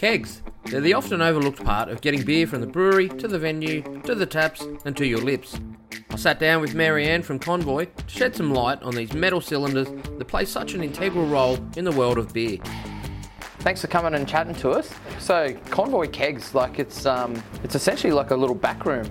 [0.00, 0.40] Kegs.
[0.64, 4.14] They're the often overlooked part of getting beer from the brewery to the venue to
[4.14, 5.60] the taps and to your lips.
[6.08, 9.88] I sat down with Marie-Anne from Konvoy to shed some light on these metal cylinders
[9.90, 12.56] that play such an integral role in the world of beer.
[13.58, 14.90] Thanks for coming and chatting to us.
[15.18, 19.04] So Konvoy kegs, like it's um, it's essentially like a little back room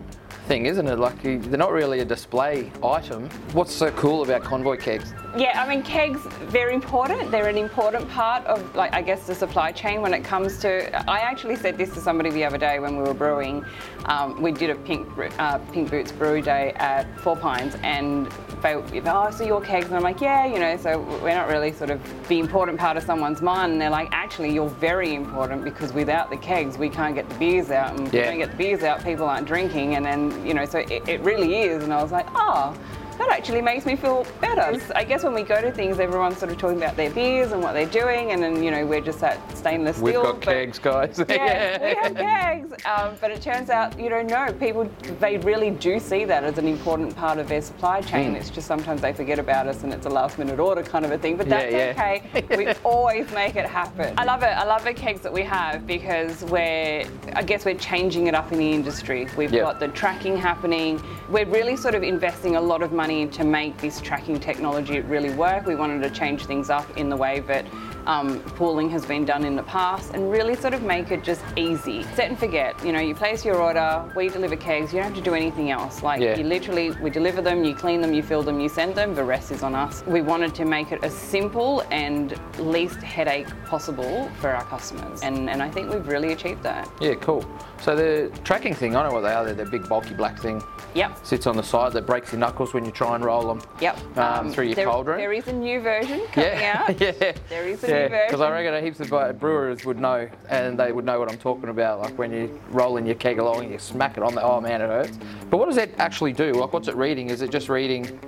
[0.49, 0.97] thing, isn't it?
[0.97, 3.29] Like they're not really a display item.
[3.53, 5.13] What's so cool about Konvoy kegs?
[5.37, 7.29] Yeah, I mean, kegs very important.
[7.29, 10.71] They're an important part of, like, I guess, the supply chain when it comes to.
[11.07, 13.63] I actually said this to somebody the other day when we were brewing.
[14.05, 18.27] Um, we did a Pink uh, Pink Boots brew Day at Four Pines, and
[18.61, 21.71] they, oh, so your kegs, and I'm like, yeah, you know, so we're not really
[21.71, 23.73] sort of the important part of someone's mind.
[23.73, 27.35] And they're like, actually, you're very important because without the kegs, we can't get the
[27.35, 28.25] beers out, and if we Yeah.
[28.25, 31.21] don't get the beers out, people aren't drinking, and then, you know, so it, it
[31.21, 31.83] really is.
[31.83, 32.75] And I was like, oh
[33.19, 34.81] that actually makes me feel better.
[34.95, 37.61] I guess when we go to things, everyone's sort of talking about their beers and
[37.61, 40.05] what they're doing, and then you know we're just that stainless steel.
[40.05, 41.21] We've got kegs, guys.
[41.29, 45.69] Yeah, we have kegs, um, but it turns out you don't know people they really
[45.69, 48.31] do see that as an important part of their supply chain.
[48.31, 48.35] Hmm.
[48.37, 51.11] It's just sometimes they forget about us and it's a last minute order kind of
[51.11, 51.35] a thing.
[51.37, 52.41] But that's Yeah, yeah.
[52.41, 52.57] okay.
[52.57, 54.13] we always make it happen.
[54.17, 54.47] I love it.
[54.47, 58.51] I love the kegs that we have because we're I guess we're changing it up
[58.53, 59.27] in the industry.
[59.37, 59.61] We've Yeah.
[59.61, 61.01] got the tracking happening.
[61.29, 65.31] We're really sort of investing a lot of money to make this tracking technology really
[65.31, 65.65] work.
[65.65, 67.65] We wanted to change things up in the way that
[68.09, 71.43] um, pooling has been done in the past and really sort of make it just
[71.55, 72.01] easy.
[72.15, 72.73] Set and forget.
[72.83, 75.69] You know, you place your order, we deliver kegs, you don't have to do anything
[75.69, 76.01] else.
[76.01, 76.35] Like Yeah.
[76.35, 79.23] you literally, we deliver them, you clean them, you fill them, you send them, the
[79.23, 80.03] rest is on us.
[80.07, 85.21] We wanted to make it as simple and least headache possible for our customers.
[85.21, 86.89] And, and I think we've really achieved that.
[86.99, 87.45] Yeah, cool.
[87.79, 89.45] So the tracking thing, I don't know what they are.
[89.45, 90.63] They're the big bulky black thing.
[90.95, 91.23] Yep.
[91.23, 93.61] Sits on the side that breaks your knuckles when you try and roll them.
[93.79, 94.17] Yep.
[94.17, 95.17] Um, through your there, cold room.
[95.17, 96.99] There is a new version coming Yeah, out.
[96.99, 97.33] yeah.
[97.47, 98.25] There is a yeah, version.
[98.27, 101.37] Because I reckon a heaps of brewers would know, and they would know what I'm
[101.37, 101.99] talking about.
[101.99, 104.81] Like when you rolling your keg along and you smack it on the, oh man,
[104.81, 105.17] it hurts.
[105.49, 106.53] But what does it actually do?
[106.53, 107.29] Like, what's it reading?
[107.29, 108.19] Is it just reading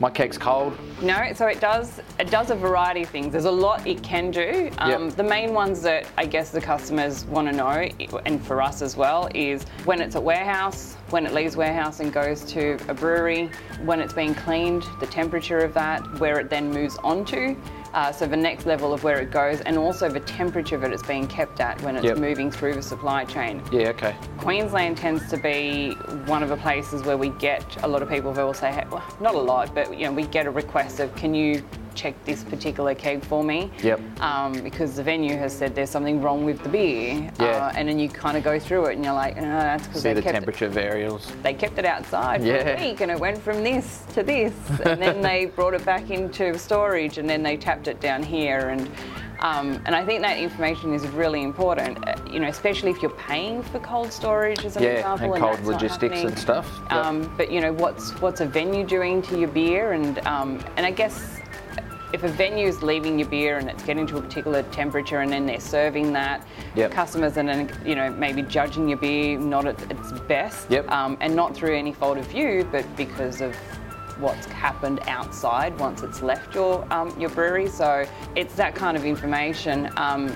[0.00, 0.76] my keg's cold?
[1.02, 3.30] No, so it does it does a variety of things.
[3.32, 4.70] There's a lot it can do.
[4.78, 5.16] Um, Yep.
[5.16, 7.88] The main ones that I guess the customers want to know,
[8.26, 12.12] and for us as well, is when it's at warehouse, when it leaves warehouse and
[12.12, 13.50] goes to a brewery,
[13.84, 17.56] when it's being cleaned, the temperature of that, where it then moves on to.
[17.94, 21.02] Uh, so the next level of where it goes, and also the temperature that it's
[21.04, 22.18] being kept at when it's Yep.
[22.18, 23.62] moving through the supply chain.
[23.70, 24.16] Yeah, okay.
[24.36, 25.92] Queensland tends to be
[26.26, 28.84] one of the places where we get a lot of people who will say, hey,
[28.90, 31.62] well, not a lot, but you know, we get a request of, can you
[31.94, 33.70] check this particular keg for me?
[33.82, 34.00] Yep.
[34.20, 37.30] Um, because the venue has said there's something wrong with the beer.
[37.38, 37.44] Yeah.
[37.46, 40.02] Uh, and then you kind of go through it and you're like, oh, that's because
[40.02, 41.30] See they the kept temperature variables.
[41.42, 42.76] They kept it outside for Yeah.
[42.78, 44.54] a week and it went from this to this.
[44.84, 48.68] and then they brought it back into storage and then they tapped it down here.
[48.70, 48.90] And
[49.40, 53.10] um, and I think that information is really important, uh, you know, especially if you're
[53.10, 55.34] paying for cold storage as an Yeah, example.
[55.34, 56.66] and cold not logistics and stuff.
[56.84, 56.92] Yep.
[56.92, 60.86] Um, but you know, what's what's a venue doing to your beer, and um, and
[60.86, 61.40] I guess
[62.14, 65.32] if a venue is leaving your beer and it's getting to a particular temperature, and
[65.32, 66.92] then they're serving that, Yep.
[66.92, 70.88] customers and then you know maybe judging your beer not at its best, Yep.
[70.92, 73.54] um, and not through any fault of you, but because of
[74.20, 77.68] what's happened outside once it's left your um, your brewery.
[77.68, 79.90] So it's that kind of information.
[79.96, 80.32] Um,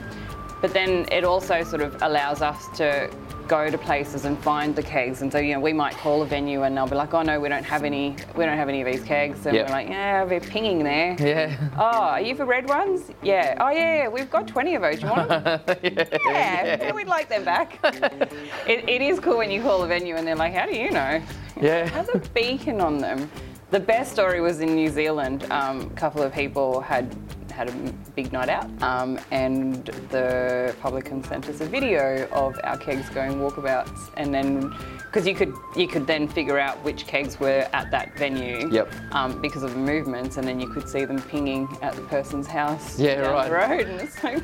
[0.61, 3.09] but then it also sort of allows us to
[3.49, 5.23] go to places and find the kegs.
[5.23, 7.41] And so you know we might call a venue and they'll be like, oh no,
[7.41, 9.47] we don't have any, we don't have any of these kegs.
[9.47, 9.67] And Yep.
[9.67, 11.17] we're like, yeah, they're pinging there.
[11.19, 11.57] Yeah.
[11.77, 11.83] Oh,
[12.15, 13.11] are you for red ones?
[13.23, 13.57] Yeah.
[13.61, 15.03] Oh yeah, yeah, we've got 20 of those.
[15.03, 15.61] You want them?
[15.83, 17.79] yeah, yeah, we'd like them back.
[17.85, 20.91] it, it is cool when you call a venue and they're like, how do you
[20.91, 21.21] know?
[21.61, 21.85] Yeah.
[21.87, 23.31] It has a beacon on them.
[23.71, 25.47] The best story was in New Zealand.
[25.51, 27.15] Um, a couple of people had
[27.59, 32.79] had a big night out, um, and the publican sent us a video of our
[32.79, 37.41] kegs going walkabouts, and then because you could you could then figure out which kegs
[37.41, 38.71] were at that venue.
[38.71, 38.95] Yep.
[39.11, 42.47] Um, because of the movements, and then you could see them pinging at the person's
[42.47, 43.49] house Yeah, down right.
[43.49, 44.41] the road, and it's like.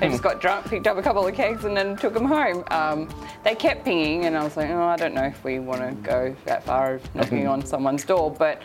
[0.00, 2.64] they just got drunk, picked up a couple of kegs, and then took them home.
[2.70, 3.06] Um,
[3.44, 5.94] they kept pinging, and I was like, oh, I don't know if we want to
[6.08, 8.62] go that far of knocking on someone's door, but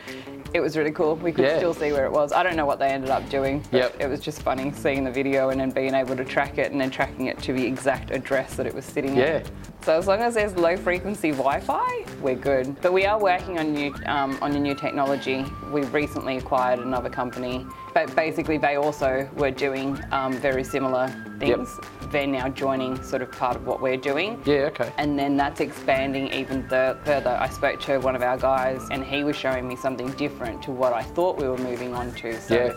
[0.53, 1.15] it was really cool.
[1.15, 1.57] We could Yeah.
[1.57, 2.31] still see where it was.
[2.31, 3.95] I don't know what they ended up doing, but Yep.
[3.99, 6.79] it was just funny seeing the video and then being able to track it and
[6.79, 9.23] then tracking it to the exact address that it was sitting Yeah.
[9.25, 9.51] at.
[9.83, 12.79] So as long as there's low frequency Wi-Fi, we're good.
[12.81, 15.45] But we are working on new um, on a new technology.
[15.73, 21.77] We recently acquired another company, but basically they also were doing um, very similar things.
[22.11, 24.41] They're now joining sort of part of what we're doing.
[24.45, 24.93] Yeah, okay.
[24.97, 27.37] And then that's expanding even th- further.
[27.37, 30.71] I spoke to one of our guys, and he was showing me something different to
[30.71, 32.39] what I thought we were moving on to.
[32.39, 32.73] So Yeah.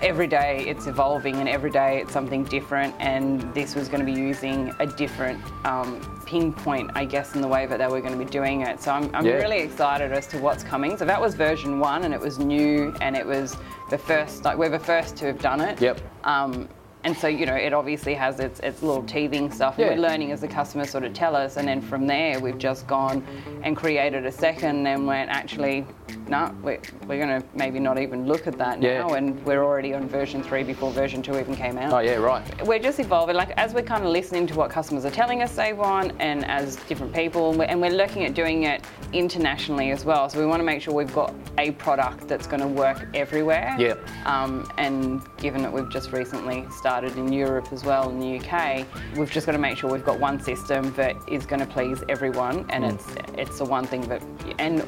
[0.00, 4.10] Every day it's evolving and every day it's something different and this was going to
[4.12, 8.18] be using a different um, pinpoint I guess in the way that they were going
[8.18, 9.34] to be doing it so I'm, I'm Yeah.
[9.34, 12.94] really excited as to what's coming so that was version one and it was new
[13.00, 13.56] and it was
[13.90, 16.00] the first like we're the first to have done it Yep.
[16.24, 16.68] um,
[17.04, 19.74] and so, you know, it obviously has its, its little teething stuff.
[19.76, 19.90] Yeah.
[19.90, 21.56] We're learning as the customers sort of tell us.
[21.58, 23.24] And then from there, we've just gone
[23.62, 25.86] and created a second and went, actually,
[26.28, 29.00] no, we're, we're going to maybe not even look at that Yeah.
[29.00, 29.14] now.
[29.14, 32.42] And we're already on version three before version two even came out Oh yeah, right.
[32.66, 33.36] we're just evolving.
[33.36, 36.44] Like as we're kind of listening to what customers are telling us they want, and
[36.46, 40.30] as different people, and we're, and we're looking at doing it internationally as well.
[40.30, 43.76] So we want to make sure we've got a product that's going to work everywhere.
[43.78, 43.94] Yeah.
[44.24, 48.86] Um, and given that we've just recently started in Europe as well, in the UK,
[49.16, 52.04] we've just got to make sure we've got one system that is going to please
[52.08, 52.94] everyone, and Mm.
[52.94, 54.22] it's it's the one thing that
[54.60, 54.84] and.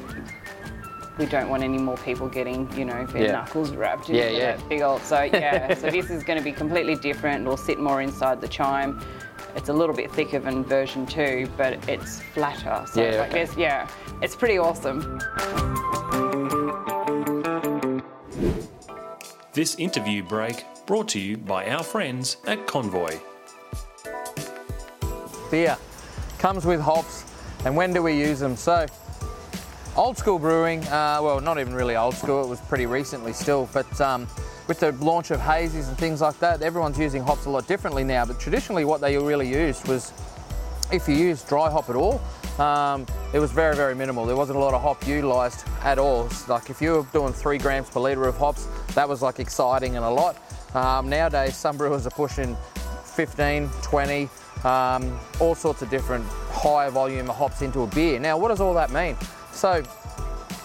[1.19, 3.31] We don't want any more people getting, you know, their Yeah.
[3.31, 4.55] knuckles wrapped Yeah, into yeah.
[4.55, 5.01] that big old.
[5.01, 7.41] So yeah, so this is going to be completely different.
[7.41, 9.01] It'll sit more inside the chime.
[9.55, 12.85] It's a little bit thicker than version two, but it's flatter.
[12.93, 13.33] So Yeah, I okay.
[13.45, 13.87] guess yeah,
[14.21, 15.17] it's pretty awesome.
[19.53, 23.19] This interview break brought to you by our friends at Konvoy.
[25.51, 25.77] beer
[26.39, 27.25] comes with hops
[27.65, 28.55] and when do we use them?
[28.55, 28.85] So
[29.97, 33.69] old school brewing uh, well not even really old school it was pretty recently still
[33.73, 34.27] but um,
[34.69, 38.05] with the launch of hazies and things like that everyone's using hops a lot differently
[38.05, 40.13] now but traditionally what they really used was
[40.93, 42.21] if you use dry hop at all
[42.61, 44.25] um, it was very very minimal.
[44.25, 46.27] There wasn't a lot of hop utilized at all.
[46.47, 49.95] Like if you were doing three grams per liter of hops that was like exciting
[49.95, 50.37] and a lot
[50.73, 52.55] um, nowadays some brewers are pushing
[53.03, 54.29] 15 20
[54.63, 58.73] um, all sorts of different higher volume hops into a beer now what does all
[58.73, 59.15] that mean
[59.51, 59.83] so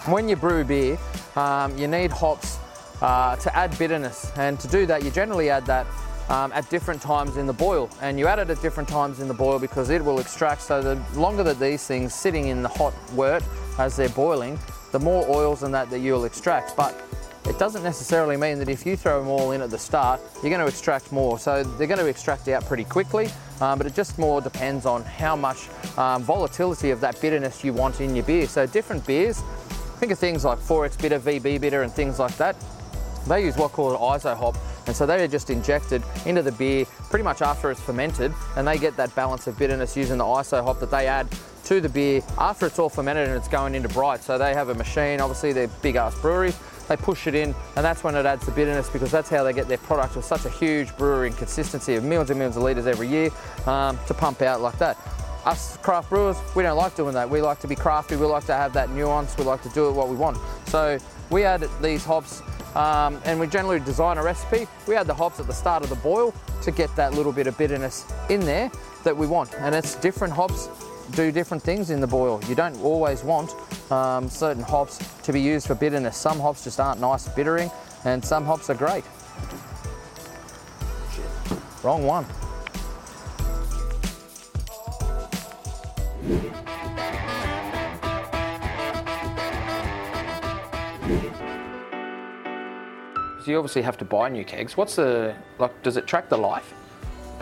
[0.07, 0.99] when you brew beer,
[1.37, 2.59] um, you need hops
[3.01, 5.87] uh, to add bitterness, and to do that, you generally add that
[6.29, 7.89] um, at different times in the boil.
[8.01, 10.63] And you add it at different times in the boil because it will extract.
[10.63, 13.45] So the longer that these things sitting in the hot wort
[13.79, 14.59] as they're boiling,
[14.91, 16.77] the more oils and that that you'll extract.
[16.77, 17.01] But
[17.47, 20.51] it doesn't necessarily mean that if you throw them all in at the start, you're
[20.51, 21.39] going to extract more.
[21.39, 23.29] So they're going to extract out pretty quickly,
[23.61, 25.69] um, but it just more depends on how much
[25.99, 28.47] um, volatility of that bitterness you want in your beer.
[28.47, 29.41] So different beers,
[29.99, 32.57] think of things like 4X bitter, VB bitter, and things like that.
[33.27, 34.57] They use what's called ISO hop,
[34.87, 38.67] and so they are just injected into the beer pretty much after it's fermented, and
[38.67, 41.29] they get that balance of bitterness using the ISO hop that they add
[41.65, 44.23] to the beer after it's all fermented and it's going into bright.
[44.23, 46.59] So they have a machine, obviously they're big ass breweries,
[46.93, 49.53] they push it in, and that's when it adds the bitterness because that's how they
[49.53, 52.87] get their product with such a huge brewery consistency of millions and millions of litres
[52.87, 53.31] every year
[53.67, 54.99] um, to pump out like that.
[55.45, 57.29] Us craft brewers, we don't like doing that.
[57.29, 59.89] We like to be crafty, we like to have that nuance, we like to do
[59.89, 60.37] it what we want.
[60.67, 60.99] So
[61.31, 62.43] we add these hops
[62.77, 64.69] um, and we generally design a recipe.
[64.87, 67.47] We add the hops at the start of the boil to get that little bit
[67.47, 68.71] of bitterness in there
[69.03, 69.53] that we want.
[69.55, 70.69] And it's different hops
[71.13, 72.41] do different things in the boil.
[72.49, 73.55] You don't always want
[73.93, 76.17] um, certain hops to be used for bitterness.
[76.17, 77.71] Some hops just aren't nice bittering,
[78.05, 79.05] and some hops are great.
[81.83, 82.25] Wrong one.
[93.45, 94.77] So you obviously have to buy new kegs.
[94.77, 95.83] What's the like?
[95.83, 96.73] Does it track the life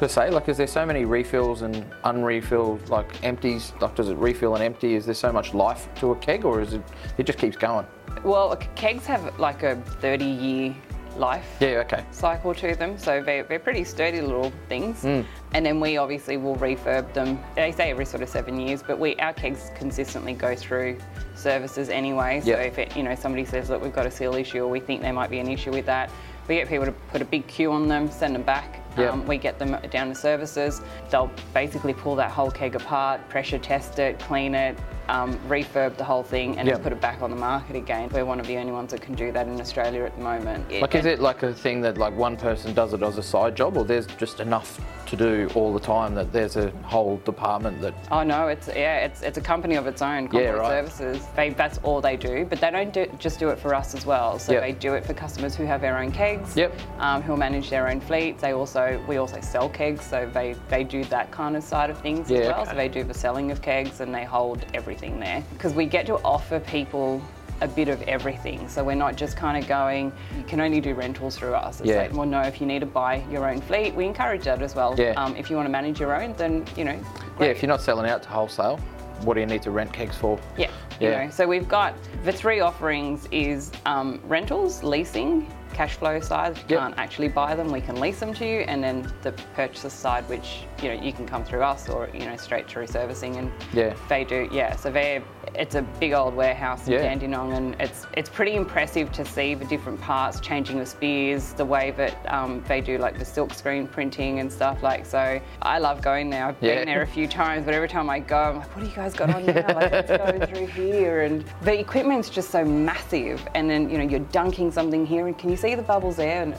[0.00, 0.30] per se?
[0.30, 3.72] Like, is there so many refills and unrefilled like empties?
[3.80, 4.94] Like, does it refill and empty?
[4.94, 6.82] Is there so much life to a keg, or is it
[7.18, 7.86] it just keeps going?
[8.24, 10.74] Well, kegs have like a 30 year
[11.16, 11.82] life Yeah.
[11.84, 12.04] Okay.
[12.12, 15.02] cycle to them, so they're, they're pretty sturdy little things.
[15.02, 15.20] Hmm.
[15.52, 17.38] And then we obviously will refurb them.
[17.56, 20.98] They say every sort of seven years, but we our kegs consistently go through
[21.34, 22.40] services anyway.
[22.40, 22.56] So Yeah.
[22.58, 25.02] if it, you know somebody says that we've got a seal issue or we think
[25.02, 26.10] there might be an issue with that,
[26.48, 28.79] we get people to put a big queue on them, send them back.
[28.98, 29.10] Yeah.
[29.10, 30.82] Um, we get them down to services.
[31.10, 34.76] They'll basically pull that whole keg apart, pressure test it, clean it,
[35.08, 36.74] um, refurb the whole thing, and Yeah.
[36.74, 38.08] then put it back on the market again.
[38.12, 40.70] We're one of the only ones that can do that in Australia at the moment.
[40.80, 43.56] Like, is it like a thing that like one person does it as a side
[43.56, 47.80] job, or there's just enough to do all the time that there's a whole department
[47.80, 47.94] that?
[48.12, 50.28] Oh no, it's yeah, it's it's a company of its own.
[50.28, 50.70] Konvoy Yeah, right.
[50.88, 51.26] Services.
[51.34, 54.06] They that's all they do, but they don't do, just do it for us as
[54.06, 54.38] well.
[54.38, 54.62] So Yep.
[54.62, 56.56] they do it for customers who have their own kegs.
[56.56, 56.72] Yep.
[57.00, 58.42] Um, who manage their own fleets.
[58.42, 61.98] They also we also sell kegs, so they they do that kind of side of
[61.98, 62.60] things Yeah, as well.
[62.62, 62.70] okay.
[62.70, 66.06] So they do the selling of kegs and they hold everything there because we get
[66.06, 67.22] to offer people.
[67.62, 70.10] A bit of everything, so we're not just kind of going.
[70.34, 71.78] You can only do rentals through us.
[71.80, 71.96] It's Yeah.
[72.04, 72.40] like, well, no.
[72.40, 74.94] If you need to buy your own fleet, we encourage that as well.
[74.96, 75.10] Yeah.
[75.18, 76.98] Um, if you want to manage your own, then you know.
[77.38, 78.78] Yeah, if you're not selling out to wholesale,
[79.24, 80.38] what do you need to rent kegs for?
[80.56, 80.70] Yeah.
[81.00, 81.24] You Yeah.
[81.26, 81.92] know, so we've got
[82.24, 86.52] the three offerings is um, rentals, leasing, cash flow side.
[86.52, 86.80] If you Yep.
[86.80, 90.28] can't actually buy them, we can lease them to you, and then the purchaser side,
[90.28, 93.50] which you know you can come through us or you know straight to servicing, and
[93.72, 93.94] Yeah.
[94.08, 94.48] they do.
[94.52, 95.22] Yeah, so they
[95.54, 97.02] it's a big old warehouse in Yeah.
[97.02, 101.64] Dandenong, and it's it's pretty impressive to see the different parts, changing the spears, the
[101.64, 105.04] way that um, they do like the silk screen printing and stuff like.
[105.06, 106.46] So I love going there.
[106.46, 106.76] I've Yeah.
[106.76, 108.94] been there a few times, but every time I go, I'm like, what do you
[108.96, 109.66] guys got on now?
[109.74, 111.22] Like, let's go through here.
[111.22, 113.46] And the equipment's just so massive.
[113.54, 116.42] And then, you know, you're dunking something here, and can you see the bubbles there?
[116.42, 116.54] And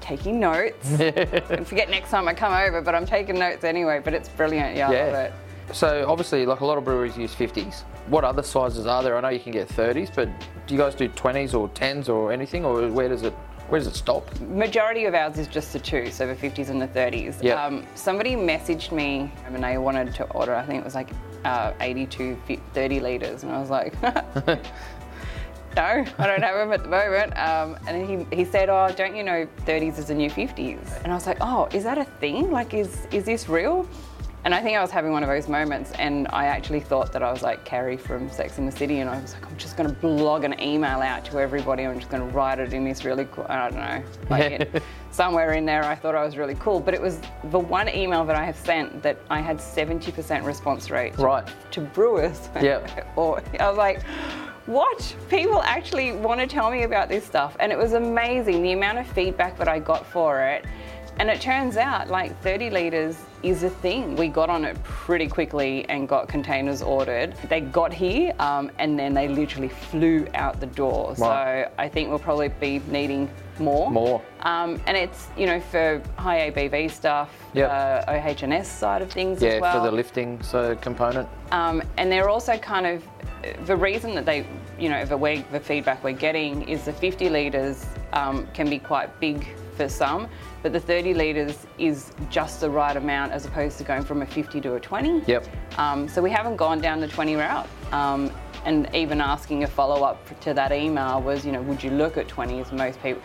[0.00, 0.90] taking notes.
[1.00, 4.00] and forget next time I come over, but I'm taking notes anyway.
[4.02, 4.76] But it's brilliant.
[4.76, 5.20] Yeah, I love Yeah.
[5.22, 5.32] it.
[5.72, 7.82] So obviously, like a lot of breweries use 50s.
[8.08, 9.16] What other sizes are there?
[9.16, 10.28] I know you can get 30s, but
[10.66, 13.32] do you guys do 20s or 10s or anything, or where does it
[13.68, 14.28] where does it stop?
[14.40, 17.42] Majority of ours is just the two, so the 50s and the 30s.
[17.42, 17.64] Yeah.
[17.64, 21.08] Um, somebody messaged me and they wanted to order, I think it was like
[21.46, 23.94] uh, 82, fi- 30 litres, and I was like,
[25.76, 25.82] no,
[26.18, 27.36] I don't have them at the moment.
[27.38, 31.02] Um, and he, he said, oh, don't you know 30s is the new 50s?
[31.02, 32.50] And I was like, oh, is that a thing?
[32.50, 33.88] Like, is, is this real?
[34.44, 37.22] And I think I was having one of those moments, and I actually thought that
[37.22, 39.76] I was like Carrie from Sex in the City, and I was like, I'm just
[39.76, 41.84] going to blog an email out to everybody.
[41.84, 44.82] I'm just going to write it in this really cool, I don't know, like it,
[45.12, 45.84] somewhere in there.
[45.84, 48.56] I thought I was really cool, but it was the one email that I have
[48.56, 51.48] sent that I had 70% response rate Right.
[51.70, 52.48] to brewers.
[52.60, 53.12] Yep.
[53.16, 54.02] or I was like,
[54.66, 55.16] what?
[55.28, 57.56] People actually want to tell me about this stuff.
[57.58, 60.64] And it was amazing the amount of feedback that I got for it.
[61.22, 64.16] And it turns out like 30 litres is a thing.
[64.16, 67.36] We got on it pretty quickly and got containers ordered.
[67.48, 71.14] They got here um, and then they literally flew out the door.
[71.18, 71.66] Right.
[71.66, 73.88] So I think we'll probably be needing more.
[73.88, 74.20] More.
[74.40, 77.70] Um, and it's, you know, for high ABV stuff, Yep.
[77.70, 79.78] uh, OH&S side of things Yeah, as well.
[79.78, 81.28] for the lifting so component.
[81.52, 83.06] Um, and they're also kind of
[83.66, 84.44] the reason that they,
[84.76, 88.80] you know, the, way, the feedback we're getting is the 50 litres um, can be
[88.80, 90.28] quite big for some,
[90.62, 94.26] but the 30 litres is just the right amount as opposed to going from a
[94.26, 95.22] 50 to a 20.
[95.26, 95.46] Yep.
[95.78, 97.68] Um, so we haven't gone down the 20 route.
[97.92, 98.30] Um,
[98.64, 102.16] and even asking a follow up to that email was, you know, would you look
[102.16, 102.72] at 20s?
[102.72, 103.22] Most people,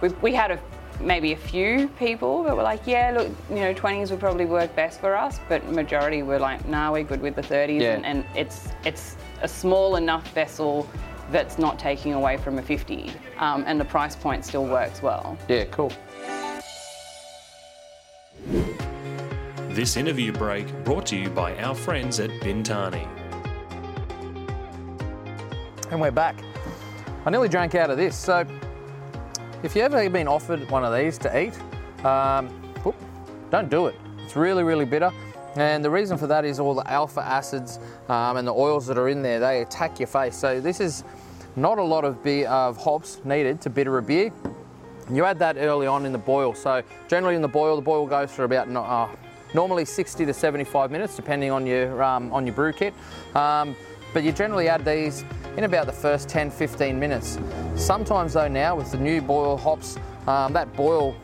[0.00, 0.58] we, we had a
[1.00, 4.74] maybe a few people that were like, yeah, look, you know, 20s would probably work
[4.76, 7.94] best for us, but majority were like, nah, we're good with the 30s, Yeah.
[7.94, 10.86] and, and it's it's a small enough vessel
[11.30, 15.38] that's not taking away from a 50, um, and the price point still works well.
[15.48, 15.92] Yeah, cool.
[19.70, 23.08] This interview break brought to you by our friends at Bintani.
[25.90, 26.36] And we're back.
[27.24, 28.16] I nearly drank out of this.
[28.16, 28.44] So,
[29.62, 31.58] if you've ever been offered one of these to eat,
[32.04, 32.48] um,
[33.50, 33.94] don't do it.
[34.24, 35.12] It's really, really bitter.
[35.56, 37.78] And the reason for that is all the alpha acids
[38.08, 40.36] um, and the oils that are in there, they attack your face.
[40.36, 41.04] So, this is
[41.56, 44.32] not a lot of, beer, of hops needed to bitter a beer.
[45.12, 46.54] You add that early on in the boil.
[46.54, 49.08] So generally in the boil, the boil goes for about uh,
[49.54, 52.94] normally 60 to 75 minutes, depending on your um, on your brew kit.
[53.34, 53.74] Um,
[54.12, 55.24] but you generally add these
[55.56, 57.38] in about the first 10, 15 minutes.
[57.74, 61.16] Sometimes though now with the new boil hops, um, that boil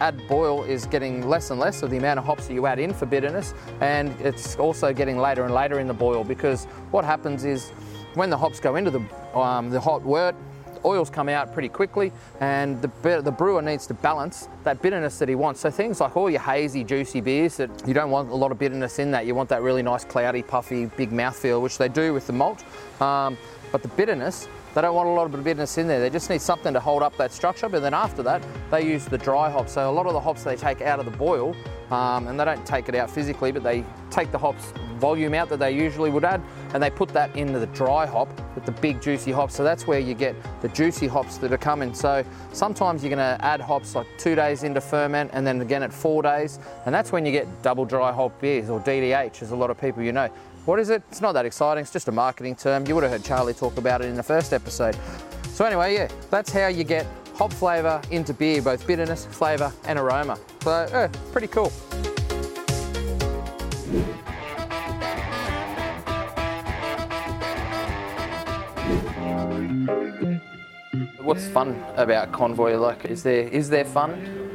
[0.00, 2.78] add boil is getting less and less of the amount of hops that you add
[2.78, 7.04] in for bitterness, and it's also getting later and later in the boil because what
[7.04, 7.70] happens is
[8.14, 10.34] when the hops go into the um, the hot wort,
[10.84, 15.28] oils come out pretty quickly, and the, the brewer needs to balance that bitterness that
[15.28, 15.60] he wants.
[15.60, 18.58] So things like all your hazy, juicy beers that you don't want a lot of
[18.58, 19.26] bitterness in that.
[19.26, 22.64] You want that really nice, cloudy, puffy, big mouthfeel, which they do with the malt.
[23.00, 23.36] Um,
[23.70, 26.00] but the bitterness, they don't want a lot of bitterness in there.
[26.00, 27.68] They just need something to hold up that structure.
[27.68, 29.72] But then after that, they use the dry hops.
[29.72, 31.56] So a lot of the hops they take out of the boil,
[31.90, 35.48] um, and they don't take it out physically, but they take the hops volume out
[35.48, 36.42] that they usually would add,
[36.74, 39.54] and they put that into the dry hop with the big juicy hops.
[39.54, 41.94] So that's where you get the juicy hops that are coming.
[41.94, 45.82] So sometimes you're going to add hops like two days into ferment, and then again
[45.82, 49.52] at four days, and that's when you get double dry hop beers or DDH, as
[49.52, 50.28] a lot of people you know.
[50.68, 51.02] What is it?
[51.10, 51.80] It's not that exciting.
[51.80, 52.86] It's just a marketing term.
[52.86, 54.98] You would have heard Charlie talk about it in the first episode.
[55.44, 57.06] So anyway, yeah, that's how you get
[57.36, 60.38] hop flavour into beer, both bitterness, flavour, and aroma.
[60.62, 61.70] So yeah, pretty cool.
[71.22, 72.78] What's fun about Konvoy?
[72.78, 74.47] Like, is there is there fun?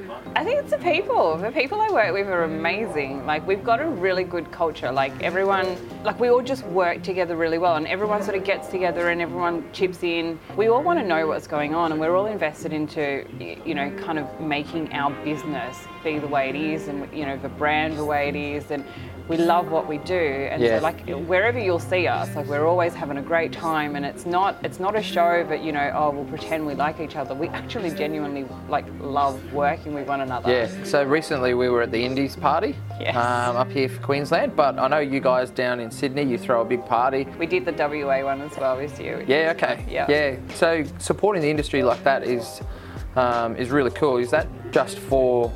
[0.44, 1.38] I think it's the people.
[1.38, 3.26] The people I work with are amazing.
[3.26, 4.92] Like we've got a really good culture.
[4.92, 8.68] Like everyone, like we all just work together really well, and everyone sort of gets
[8.68, 10.38] together and everyone chips in.
[10.58, 13.90] We all want to know what's going on, and we're all invested into, you know,
[13.92, 17.98] kind of making our business be the way it is, and you know, the brand
[17.98, 18.84] the way it is, and
[19.30, 20.14] we love what we do,
[20.52, 20.78] and Yeah.
[20.80, 24.26] so like wherever you'll see us, like we're always having a great time, and it's
[24.26, 27.34] not it's not a show that you know oh we'll pretend we like each other.
[27.34, 30.52] We actually genuinely like love working with one another.
[30.52, 30.84] Yeah.
[30.84, 33.16] So recently we were at the Indies party Yes.
[33.16, 36.62] um, up here for Queensland, but I know you guys down in Sydney, you throw
[36.62, 37.26] a big party.
[37.40, 39.24] We did the WA one as well this year.
[39.26, 39.54] Yeah.
[39.56, 39.78] Okay.
[39.78, 39.86] fun.
[39.90, 40.06] Yeah.
[40.10, 40.36] Yeah.
[40.54, 42.62] So supporting the industry like that is
[43.16, 44.18] um, is really cool.
[44.18, 45.50] Is that just for?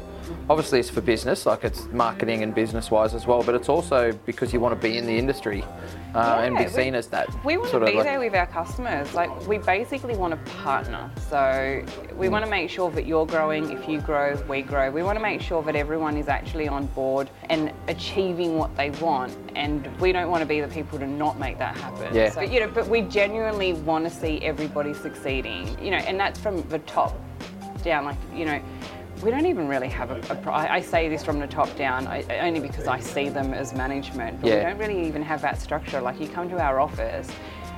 [0.49, 4.11] Obviously, it's for business, like it's marketing and business wise as well, but it's also
[4.25, 5.63] because you want to be in the industry
[6.15, 7.27] uh, and be Yeah, we- seen as that.
[7.45, 9.13] We want to be like- there with our customers.
[9.13, 11.09] Like we basically want to partner.
[11.29, 11.83] So
[12.15, 13.71] we want to make sure that you're growing.
[13.71, 14.89] If you grow, we grow.
[14.91, 18.89] We want to make sure that everyone is actually on board and achieving what they
[18.91, 19.35] want.
[19.55, 22.13] And we don't want to be the people to not make that happen.
[22.15, 22.31] Yeah.
[22.31, 25.77] So, you know, but we genuinely want to see everybody succeeding.
[25.83, 27.15] You know, and that's from the top
[27.83, 28.05] down.
[28.05, 28.61] Like you know.
[29.23, 32.59] We don't even really have a, I say this from the top down I, only
[32.59, 35.99] because I see them as management, but we don't really even have that structure.
[36.01, 37.29] Like you come to our office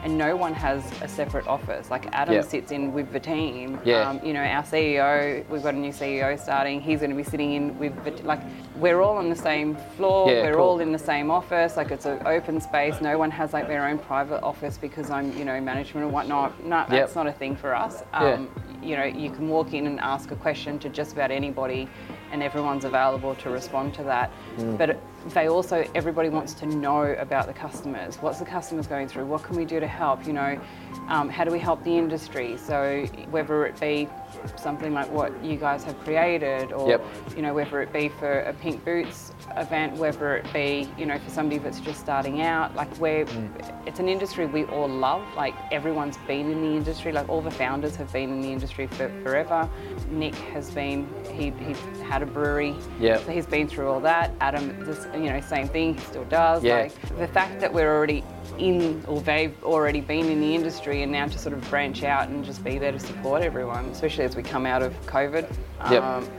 [0.03, 1.89] and no one has a separate office.
[1.89, 2.41] Like Adam Yeah.
[2.41, 3.75] sits in with the team.
[3.75, 4.24] Um, Yeah.
[4.24, 6.79] you know, our CEO, we've got a new CEO starting.
[6.81, 8.39] He's going to be sitting in with, the, like,
[8.77, 10.31] we're all on the same floor.
[10.31, 10.62] Yeah, we're cool.
[10.63, 11.75] all in the same office.
[11.77, 13.01] Like it's an open space.
[13.01, 16.63] No one has like their own private office because I'm, you know, management and whatnot.
[16.63, 18.03] No, that's not a thing for us.
[18.13, 18.38] Yeah.
[18.81, 21.88] You know, you can walk in and ask a question to just about anybody,
[22.31, 24.31] and everyone's available to respond to that.
[24.57, 24.77] Mm.
[24.77, 25.00] But
[25.33, 28.17] they also, everybody wants to know about the customers.
[28.17, 29.25] What's the customers going through?
[29.25, 30.25] What can we do to help?
[30.25, 30.62] You know,
[31.07, 32.57] um, how do we help the industry?
[32.57, 34.07] So whether it be
[34.55, 37.05] something like what you guys have created, or Yep.
[37.36, 41.18] you know, whether it be for a Pink Boots event, whether it be you know
[41.20, 43.88] for somebody that's just starting out, like we're, mm.
[43.88, 45.24] it's an industry we all love.
[45.36, 47.12] Like everyone's been in the industry.
[47.12, 49.70] Like all the founders have been in the industry for forever.
[50.10, 51.08] Nick has been.
[51.32, 52.75] He he's had a brewery.
[53.00, 53.25] Yep.
[53.25, 54.32] So he's been through all that.
[54.41, 55.95] Adam, just you know, same thing.
[55.95, 56.63] He still does.
[56.63, 56.78] Yeah.
[56.78, 58.23] Like the fact that we're already
[58.58, 62.30] in, or they've already been in the industry, and now to sort of branch out
[62.30, 65.50] and just be there to support everyone, especially as we come out of COVID.
[65.89, 66.04] Yep.
[66.04, 66.30] Um,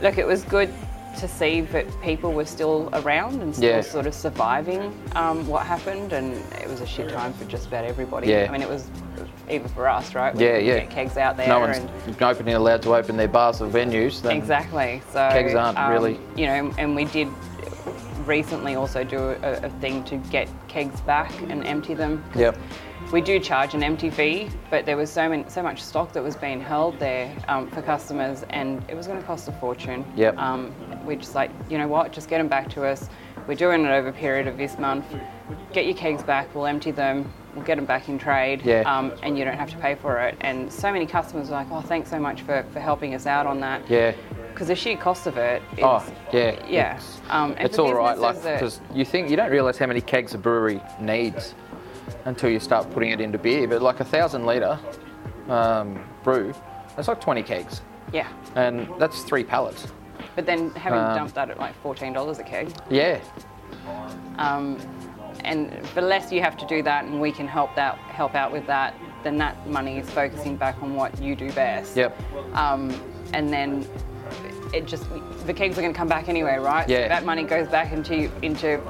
[0.00, 0.72] look, it was good
[1.16, 3.80] to see that people were still around and still Yeah.
[3.80, 7.84] sort of surviving um, what happened, and it was a shit time for just about
[7.84, 8.28] everybody.
[8.28, 8.46] Yeah.
[8.48, 8.88] I mean, it was
[9.48, 10.34] even for us, right?
[10.34, 10.84] We Yeah, yeah.
[10.86, 11.48] Kegs out there.
[11.48, 14.22] No one's and, opening allowed to open their bars or venues.
[14.22, 15.02] Then Exactly.
[15.12, 17.28] So um, Kegs aren't really- you know, and we did
[18.26, 22.24] recently also do a, a thing to get kegs back and empty them.
[22.34, 22.56] Yep.
[23.14, 26.22] We do charge an empty fee, but there was so many, so much stock that
[26.24, 30.04] was being held there um, for customers, and it was going to cost a fortune.
[30.16, 30.36] Yep.
[30.36, 30.74] Um,
[31.06, 33.08] we just like, you know what, just get them back to us.
[33.46, 35.06] We're doing it over a period of this month.
[35.72, 36.52] Get your kegs back.
[36.56, 37.32] We'll empty them.
[37.54, 38.62] We'll get them back in trade.
[38.64, 38.80] Yeah.
[38.80, 40.36] Um, and you don't have to pay for it.
[40.40, 43.46] And so many customers were like, oh, thanks so much for, for helping us out
[43.46, 43.88] on that.
[43.88, 44.12] Yeah.
[44.48, 45.84] Because the sheer cost of it is.
[45.84, 46.66] Oh, yeah.
[46.68, 46.96] Yeah.
[46.96, 50.34] It's, Um, it's all right, like because you think you don't realise how many kegs
[50.34, 51.54] a brewery needs
[52.24, 53.66] until you start putting it into beer.
[53.68, 54.78] But like a thousand litre
[55.48, 56.54] um, brew,
[56.96, 58.28] that's like 20 kegs, Yeah.
[58.54, 59.86] and that's three pallets.
[60.36, 62.70] But then having Um, dumped that at like $14 a keg.
[62.90, 63.18] Yeah.
[64.38, 64.78] Um,
[65.44, 68.52] and the less you have to do that and we can help that help out
[68.52, 71.96] with that, then that money is focusing back on what you do best.
[71.96, 72.16] Yep.
[72.54, 72.90] Um,
[73.32, 73.86] and then
[74.72, 75.04] it just
[75.46, 76.88] the kegs are going to come back anyway, right?
[76.88, 77.04] Yeah.
[77.04, 78.80] So that money goes back into into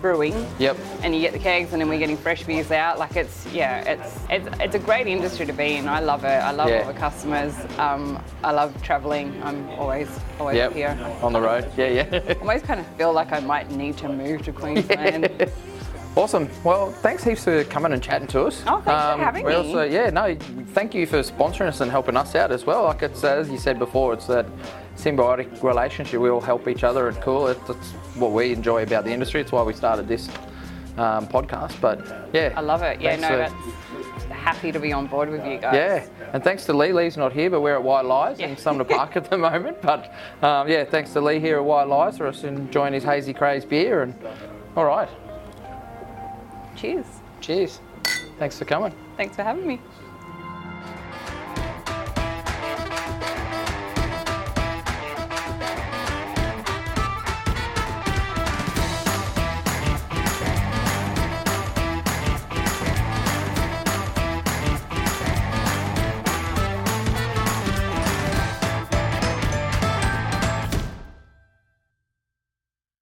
[0.00, 0.34] brewing.
[0.58, 0.76] Yep.
[1.02, 2.98] And you get the kegs, and then we're getting fresh beers out.
[2.98, 5.88] Like it's yeah, it's it's, it's a great industry to be in.
[5.88, 6.28] I love it.
[6.28, 6.82] I love Yeah.
[6.82, 7.54] all the customers.
[7.78, 9.40] Um, I love traveling.
[9.42, 10.08] I'm always
[10.40, 10.72] always Yep.
[10.72, 11.18] here.
[11.22, 11.70] On the road.
[11.76, 12.20] Yeah, yeah.
[12.28, 15.50] I always kind of feel like I might need to move to Queensland.
[16.14, 16.48] Awesome.
[16.62, 18.60] Well, thanks heaps for coming and chatting to us.
[18.66, 19.56] Um, Oh, thanks for having we me.
[19.56, 20.34] Also, yeah, no,
[20.74, 22.84] thank you for sponsoring us and helping us out as well.
[22.84, 24.44] Like it's as you said before, it's that
[24.96, 26.20] symbiotic relationship.
[26.20, 27.48] We all help each other and cool.
[27.48, 29.40] It's, that's what we enjoy about the industry.
[29.40, 30.28] It's why we started this
[30.98, 31.80] um, podcast.
[31.80, 33.00] But yeah, I love it.
[33.00, 33.54] Yeah, no, that's
[34.30, 35.74] happy to be on board with you guys.
[35.74, 36.92] yeah, and thanks to Lee.
[36.92, 38.48] Lee's not here, but we're at White Lies Yeah.
[38.48, 39.80] in Sumner Park at the moment.
[39.80, 43.32] But um, yeah, thanks to Lee here at White Lies for us enjoying his hazy
[43.32, 44.02] craze beer.
[44.02, 44.14] And
[44.76, 45.08] all right,
[46.82, 47.06] Cheers.
[47.40, 47.80] cheers.
[48.40, 48.92] Thanks for coming.
[49.16, 49.80] Thanks for having me.